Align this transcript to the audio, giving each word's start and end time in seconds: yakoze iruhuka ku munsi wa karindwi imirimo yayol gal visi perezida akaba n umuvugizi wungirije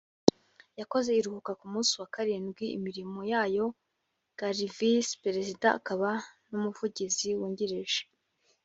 yakoze 0.79 1.09
iruhuka 1.19 1.51
ku 1.59 1.65
munsi 1.73 1.91
wa 2.01 2.07
karindwi 2.13 2.65
imirimo 2.77 3.19
yayol 3.31 3.71
gal 4.39 4.59
visi 4.75 5.13
perezida 5.23 5.67
akaba 5.79 6.09
n 6.49 6.51
umuvugizi 6.57 7.27
wungirije 7.39 8.01